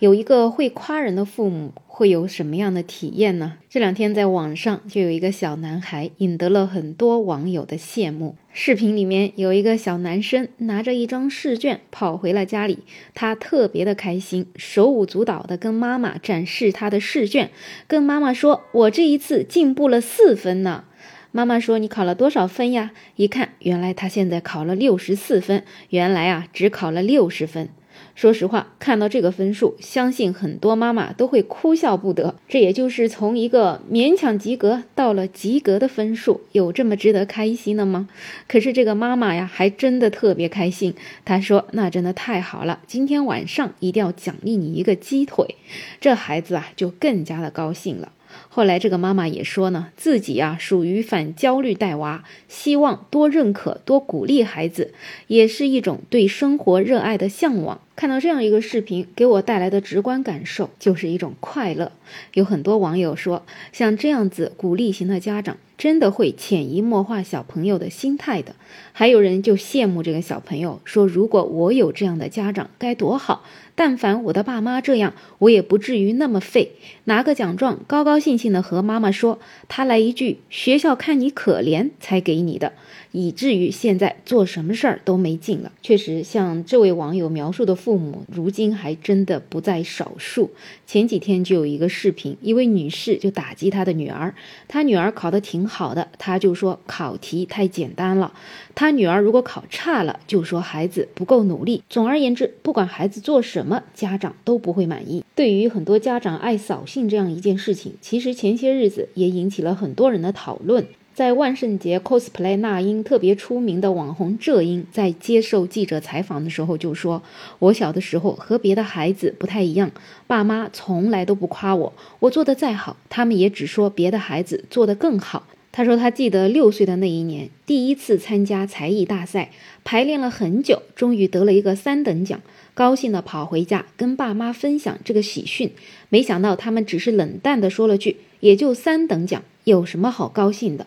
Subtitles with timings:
[0.00, 3.58] 有一个会夸人的父母会有什么样的体验呢？
[3.68, 8.34] 这两天在网上就有一个小男孩引得了很多网友的羡慕。
[8.50, 12.78] 视频里面有一个小男生拿着一张试卷跑回了家里，
[13.12, 17.50] 他特别的开心，手舞足蹈的跟妈妈展示他的试卷，
[17.86, 20.84] 跟妈妈说：“我这一次进步了四分呢。”
[21.30, 27.68] 妈妈说：“你考了多少分呀？”一看，原来他现在考了六十四分，原来啊只考了六十分。
[28.14, 32.34] 说实话，看到这个分数，相信很多妈妈都会哭笑不得。
[32.48, 38.08] 这也就是从一个勉强及格到了及格的分数，有这么值得开心的吗？
[38.46, 40.94] 可是这个妈妈呀，还真的特别开心。
[41.24, 45.54] 她说：“那真的太好了，今天晚上一定要奖励你一个鸡腿。”
[46.00, 48.12] 这孩子啊，就更加的高兴了。
[48.48, 54.92] 后来这个妈妈也说呢，自己啊属于反焦虑带娃，希望多认可、多鼓励孩子，
[55.26, 57.80] 也是一种对生活热爱的向往。
[58.00, 61.92] 看到这样一个视频，给我带来的直观感受就是一种快乐。
[62.32, 68.54] 有很多网友说，像这样子鼓励型的家长，真的会潜移默化小朋友的心态的。
[68.94, 73.44] 还有人就羡慕这个小朋友，说如果我有这样的家长该多好。
[73.76, 76.72] 但凡我的爸妈这样，我也不至于那么废。
[77.04, 82.74] 拿个奖状，高高兴兴的和妈妈说，他来一句“学校看你可怜才给你的”，
[83.12, 85.72] 以至于现在做什么事儿都没劲了。
[85.80, 90.52] 确实，像这位网友描述的父父母，如今还真的不在少数。
[90.86, 94.32] 前几天就有一个视频，一位女士就打击她的女儿，
[94.68, 98.32] 她女儿考得挺好的，她就说考题太简单了。
[98.76, 101.82] 她女儿如果考差了，就说孩子不够努力。
[101.90, 105.24] 总而言之，不管孩子做什么，家长都不会满意。
[105.34, 110.86] 对于很多家长爱扫兴这样一件事情，其实前些日子也引起了很多人的讨论。
[111.12, 117.22] 在万圣节 cosplay 那英特别出名的网红浙英，在接受记者采访的时候就说
[117.58, 119.90] ：“我小的时候和别的孩子不太一样，
[120.26, 129.50] 爸妈从来都不夸我，我做的再好，他们也只说别的孩子做得更好。”他说：“他记得六岁的那一年，第一次参加才艺大赛，
[129.84, 132.40] 排练了很久，终于得了一个三等奖，
[132.72, 135.72] 高兴地跑回家跟爸妈分享这个喜讯。
[136.08, 140.86] 没想到他们只是冷淡地说了句：‘也就三等奖，有什么好高兴的？’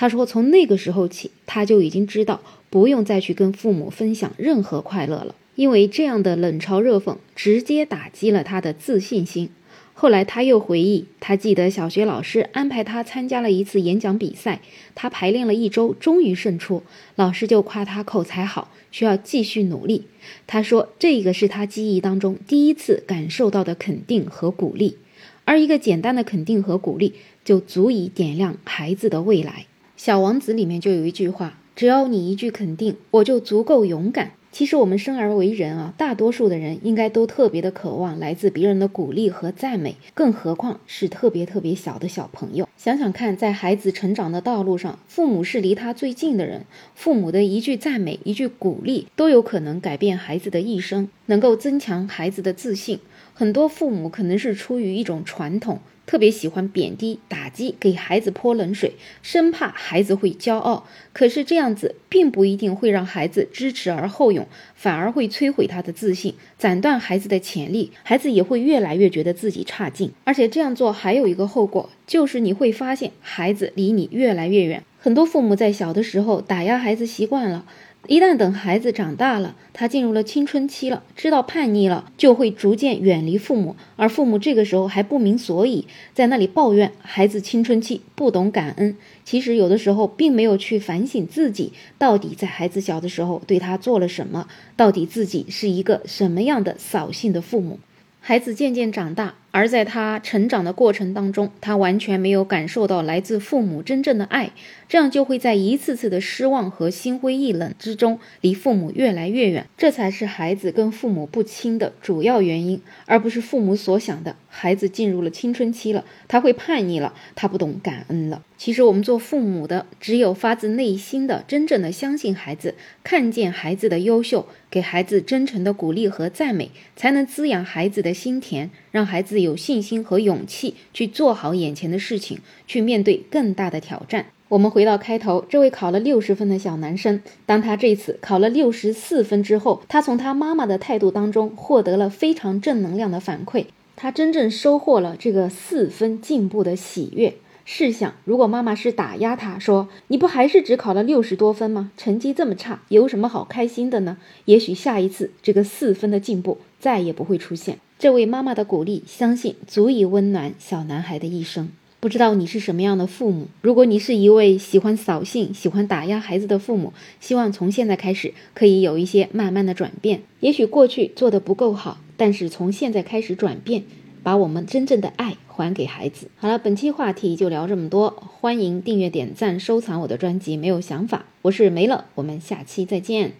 [0.00, 9.50] 他说，从那个时候起，他就已经知道不用再去跟父母分享任何快乐了，因为这样的冷嘲热讽直接打击了他的自信心。”
[9.94, 14.60] 后来他又回忆，他记得小学老师安排他参加了一次演讲比赛，
[14.94, 16.84] 他排练了一周，终于胜出，
[17.16, 20.04] 老师就夸他口才好，需要继续努力。
[20.46, 24.98] 他说，这个是他记忆当中第一次感受到的肯定和鼓励，
[25.44, 29.66] 而一个简单的肯定和鼓励，就足以点亮孩子的未来。
[29.98, 34.30] 小王子里面就有一句话：只要你一句肯定，我就足够勇敢。
[34.52, 42.68] 其实我们生而为人啊，大多数的人应该都特别的渴望来自别人的鼓励和赞美，更何况是特别特别小的小朋友。
[42.76, 53.00] 想想看，在孩子成长的道路上，父母是离他最近的人，父母的一句赞美、一句鼓励，都有可能改变孩子的一生，能够增强孩子的自信。
[53.34, 55.80] 很多父母可能是出于一种传统。
[56.08, 60.86] 特别喜欢贬低、打击，给孩子泼冷水，生怕孩子会骄傲。
[61.12, 67.92] 可是这样子并不一定会让孩子知耻而后勇，反而会摧毁他的自信，斩断孩子的潜力。
[68.02, 70.10] 孩子也会越来越觉得自己差劲。
[70.24, 74.82] 而且这样做还有一个后果，就是你会发现孩子离你越来越远。
[75.00, 77.66] 很多父母在小的时候打压孩子习惯了。
[78.06, 88.96] 一旦等孩子长大了，他进入了青春期了，知道叛逆了，就会逐渐远离父母，而父母这个时候还不明所以，在那里抱怨孩子青春期不懂感恩。
[89.24, 97.78] 其实有的时候并没有去反省自己，到底在孩子小的时候对他做了什么，到底自己是一个什么样的扫兴的父母。
[98.20, 99.34] 孩子渐渐长大。
[99.50, 104.50] 而在他成长的过程当中，他完全没有感受到来自父母真正的爱，
[104.88, 109.66] 这样就会在一次次的失望和心灰意冷之中，离父母越来越远。
[109.76, 118.42] 这才是孩子跟父母不亲的主要原因，而不是父母所想的孩子进入了青春期了，他会叛逆了，他不懂感恩了。
[118.58, 122.74] 其实我们做父母的，只有发自内心的、真正的相信孩子，
[123.04, 129.58] 看见孩子的优秀，给孩子真诚的鼓励和赞美，才能滋养孩子的心田，让孩子有。
[129.58, 134.26] 信心和勇气去做好眼前的事情，去面对更大的挑战。
[134.48, 147.34] 我们回到开头，这位考了六十分的小男生，当他这次考了六十四分之后，他从他妈妈的态度当中获得了非常正能量的反馈，他真正收获了这个四分进步的喜悦。
[147.66, 151.90] 试想，如果妈妈是打压他，说你不还是只考了六十多分吗？
[151.98, 154.16] 成绩这么差，有什么好开心的呢？
[154.46, 157.78] 也许下一次这个四分的进步再也不会出现。
[157.98, 161.68] 这位妈妈的鼓励，相信足以温暖小男孩的一生。
[161.98, 163.48] 不知道你是什么样的父母？
[163.60, 170.22] 如果你是一位喜欢扫兴、喜欢打压孩子的父母，希望从现在开始可以有一些慢慢的转变。
[170.38, 173.82] 也许过去做的不够好，但是从现在开始转变，
[174.22, 176.28] 把我们真正的爱还给孩子。
[176.36, 178.10] 好了，本期话题就聊这么多，
[178.40, 180.56] 欢迎订阅、点赞、收藏我的专辑。
[180.56, 183.32] 没有想法，我是没了，我们下期再见。